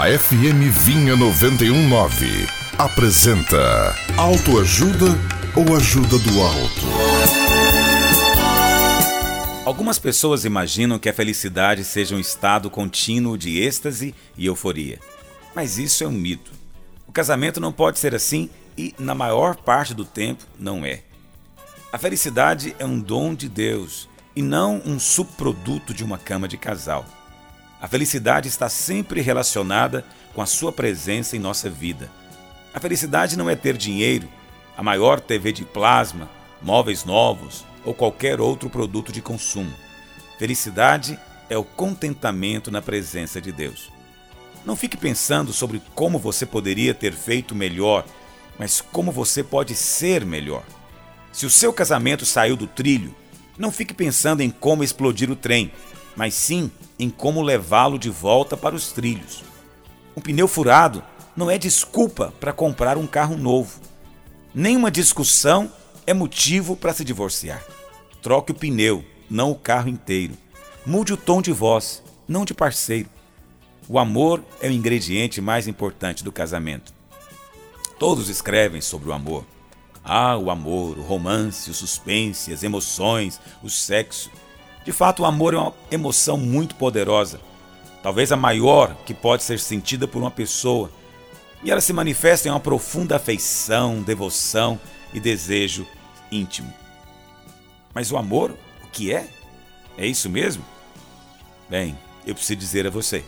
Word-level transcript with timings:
A 0.00 0.18
FM 0.18 0.62
Vinha 0.72 1.14
919 1.14 2.46
apresenta 2.78 3.94
Autoajuda 4.16 5.08
ou 5.54 5.76
Ajuda 5.76 6.18
do 6.18 6.40
Alto. 6.40 6.86
Algumas 9.62 9.98
pessoas 9.98 10.46
imaginam 10.46 10.98
que 10.98 11.10
a 11.10 11.12
felicidade 11.12 11.84
seja 11.84 12.16
um 12.16 12.18
estado 12.18 12.70
contínuo 12.70 13.36
de 13.36 13.60
êxtase 13.60 14.14
e 14.38 14.46
euforia. 14.46 14.98
Mas 15.54 15.76
isso 15.76 16.02
é 16.02 16.06
um 16.06 16.12
mito. 16.12 16.50
O 17.06 17.12
casamento 17.12 17.60
não 17.60 17.70
pode 17.70 17.98
ser 17.98 18.14
assim 18.14 18.48
e, 18.78 18.94
na 18.98 19.14
maior 19.14 19.54
parte 19.54 19.92
do 19.92 20.06
tempo, 20.06 20.46
não 20.58 20.82
é. 20.82 21.02
A 21.92 21.98
felicidade 21.98 22.74
é 22.78 22.86
um 22.86 22.98
dom 22.98 23.34
de 23.34 23.50
Deus 23.50 24.08
e 24.34 24.40
não 24.40 24.80
um 24.82 24.98
subproduto 24.98 25.92
de 25.92 26.02
uma 26.02 26.16
cama 26.16 26.48
de 26.48 26.56
casal. 26.56 27.04
A 27.80 27.88
felicidade 27.88 28.46
está 28.48 28.68
sempre 28.68 29.22
relacionada 29.22 30.04
com 30.34 30.42
a 30.42 30.46
sua 30.46 30.70
presença 30.70 31.36
em 31.36 31.40
nossa 31.40 31.70
vida. 31.70 32.10
A 32.74 32.78
felicidade 32.78 33.36
não 33.38 33.48
é 33.48 33.56
ter 33.56 33.76
dinheiro, 33.76 34.28
a 34.76 34.82
maior 34.82 35.18
TV 35.18 35.50
de 35.50 35.64
plasma, 35.64 36.28
móveis 36.60 37.04
novos 37.04 37.64
ou 37.84 37.94
qualquer 37.94 38.40
outro 38.40 38.68
produto 38.68 39.10
de 39.10 39.22
consumo. 39.22 39.72
Felicidade 40.38 41.18
é 41.48 41.56
o 41.56 41.64
contentamento 41.64 42.70
na 42.70 42.82
presença 42.82 43.40
de 43.40 43.50
Deus. 43.50 43.90
Não 44.64 44.76
fique 44.76 44.96
pensando 44.96 45.52
sobre 45.52 45.82
como 45.94 46.18
você 46.18 46.44
poderia 46.44 46.92
ter 46.92 47.14
feito 47.14 47.54
melhor, 47.54 48.04
mas 48.58 48.80
como 48.80 49.10
você 49.10 49.42
pode 49.42 49.74
ser 49.74 50.24
melhor. 50.24 50.62
Se 51.32 51.46
o 51.46 51.50
seu 51.50 51.72
casamento 51.72 52.26
saiu 52.26 52.56
do 52.56 52.66
trilho, 52.66 53.14
não 53.56 53.72
fique 53.72 53.94
pensando 53.94 54.42
em 54.42 54.50
como 54.50 54.84
explodir 54.84 55.30
o 55.30 55.36
trem, 55.36 55.72
mas 56.16 56.34
sim 56.34 56.70
em 56.98 57.08
como 57.08 57.42
levá-lo 57.42 57.98
de 57.98 58.10
volta 58.10 58.56
para 58.56 58.74
os 58.74 58.92
trilhos. 58.92 59.42
Um 60.16 60.20
pneu 60.20 60.48
furado 60.48 61.02
não 61.36 61.50
é 61.50 61.56
desculpa 61.56 62.32
para 62.38 62.52
comprar 62.52 62.98
um 62.98 63.06
carro 63.06 63.36
novo. 63.36 63.80
Nenhuma 64.54 64.90
discussão 64.90 65.72
é 66.06 66.12
motivo 66.12 66.76
para 66.76 66.92
se 66.92 67.04
divorciar. 67.04 67.64
Troque 68.20 68.52
o 68.52 68.54
pneu, 68.54 69.04
não 69.30 69.52
o 69.52 69.54
carro 69.54 69.88
inteiro. 69.88 70.34
Mude 70.84 71.12
o 71.12 71.16
tom 71.16 71.40
de 71.40 71.52
voz, 71.52 72.02
não 72.26 72.44
de 72.44 72.52
parceiro. 72.52 73.08
O 73.88 73.98
amor 73.98 74.44
é 74.60 74.68
o 74.68 74.72
ingrediente 74.72 75.40
mais 75.40 75.66
importante 75.66 76.22
do 76.22 76.30
casamento. 76.30 76.92
Todos 77.98 78.28
escrevem 78.28 78.80
sobre 78.80 79.08
o 79.08 79.12
amor. 79.12 79.44
Ah, 80.04 80.36
o 80.36 80.50
amor, 80.50 80.98
o 80.98 81.02
romance, 81.02 81.70
o 81.70 81.74
suspense, 81.74 82.52
as 82.52 82.62
emoções, 82.62 83.40
o 83.62 83.68
sexo. 83.68 84.30
De 84.90 84.96
fato, 84.96 85.22
o 85.22 85.24
amor 85.24 85.54
é 85.54 85.56
uma 85.56 85.72
emoção 85.88 86.36
muito 86.36 86.74
poderosa, 86.74 87.40
talvez 88.02 88.32
a 88.32 88.36
maior 88.36 88.96
que 89.06 89.14
pode 89.14 89.44
ser 89.44 89.60
sentida 89.60 90.08
por 90.08 90.18
uma 90.18 90.32
pessoa, 90.32 90.90
e 91.62 91.70
ela 91.70 91.80
se 91.80 91.92
manifesta 91.92 92.48
em 92.48 92.50
uma 92.50 92.58
profunda 92.58 93.14
afeição, 93.14 94.02
devoção 94.02 94.80
e 95.14 95.20
desejo 95.20 95.86
íntimo. 96.28 96.74
Mas 97.94 98.10
o 98.10 98.16
amor, 98.16 98.50
o 98.82 98.88
que 98.88 99.14
é? 99.14 99.28
É 99.96 100.04
isso 100.04 100.28
mesmo? 100.28 100.64
Bem, 101.68 101.96
eu 102.26 102.34
preciso 102.34 102.58
dizer 102.58 102.84
a 102.84 102.90
você: 102.90 103.24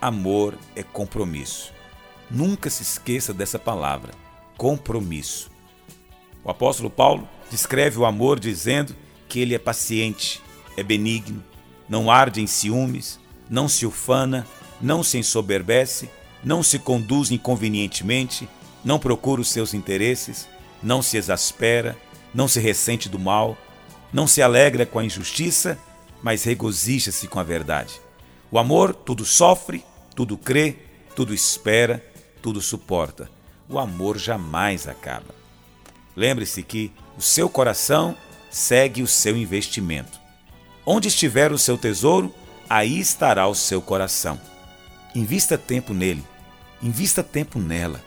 amor 0.00 0.56
é 0.74 0.82
compromisso. 0.82 1.70
Nunca 2.30 2.70
se 2.70 2.82
esqueça 2.82 3.34
dessa 3.34 3.58
palavra: 3.58 4.14
compromisso. 4.56 5.50
O 6.42 6.50
apóstolo 6.50 6.88
Paulo 6.88 7.28
descreve 7.50 7.98
o 7.98 8.06
amor 8.06 8.40
dizendo 8.40 8.96
que 9.28 9.38
ele 9.38 9.54
é 9.54 9.58
paciente, 9.58 10.42
é 10.76 10.82
benigno, 10.82 11.42
não 11.88 12.10
arde 12.10 12.40
em 12.40 12.46
ciúmes, 12.46 13.18
não 13.48 13.68
se 13.68 13.86
ufana, 13.86 14.46
não 14.80 15.02
se 15.02 15.18
ensoberbece, 15.18 16.08
não 16.42 16.62
se 16.62 16.78
conduz 16.78 17.30
inconvenientemente, 17.30 18.48
não 18.84 18.98
procura 18.98 19.40
os 19.40 19.48
seus 19.48 19.74
interesses, 19.74 20.48
não 20.82 21.00
se 21.00 21.16
exaspera, 21.16 21.96
não 22.34 22.48
se 22.48 22.60
ressente 22.60 23.08
do 23.08 23.18
mal, 23.18 23.56
não 24.12 24.26
se 24.26 24.42
alegra 24.42 24.84
com 24.84 24.98
a 24.98 25.04
injustiça, 25.04 25.78
mas 26.22 26.44
regozija-se 26.44 27.28
com 27.28 27.38
a 27.38 27.42
verdade. 27.42 28.00
O 28.50 28.58
amor 28.58 28.94
tudo 28.94 29.24
sofre, 29.24 29.84
tudo 30.14 30.36
crê, 30.36 30.76
tudo 31.16 31.34
espera, 31.34 32.04
tudo 32.40 32.60
suporta. 32.60 33.30
O 33.68 33.78
amor 33.78 34.18
jamais 34.18 34.86
acaba. 34.86 35.34
Lembre-se 36.16 36.62
que 36.62 36.92
o 37.16 37.22
seu 37.22 37.48
coração 37.48 38.16
segue 38.50 39.02
o 39.02 39.06
seu 39.06 39.36
investimento. 39.36 40.23
Onde 40.86 41.08
estiver 41.08 41.50
o 41.50 41.58
seu 41.58 41.78
tesouro, 41.78 42.34
aí 42.68 43.00
estará 43.00 43.46
o 43.46 43.54
seu 43.54 43.80
coração. 43.80 44.38
Invista 45.14 45.56
tempo 45.56 45.94
nele, 45.94 46.22
invista 46.82 47.22
tempo 47.22 47.58
nela. 47.58 48.02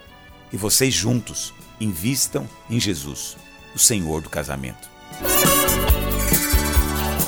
E 0.54 0.58
vocês 0.58 0.94
juntos 0.94 1.54
invistam 1.82 2.48
em 2.70 2.80
Jesus, 2.80 3.36
o 3.76 3.80
Senhor 3.80 4.22
do 4.22 4.30
casamento. 4.30 4.90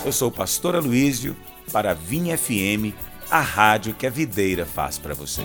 Eu 0.05 0.11
sou 0.11 0.29
o 0.29 0.31
pastor 0.31 0.75
Aloísio 0.75 1.35
para 1.71 1.91
a 1.91 1.95
Vinha 1.95 2.37
FM, 2.37 2.93
a 3.29 3.41
rádio 3.41 3.93
que 3.93 4.07
a 4.07 4.09
videira 4.09 4.65
faz 4.65 4.97
para 4.97 5.13
você. 5.13 5.43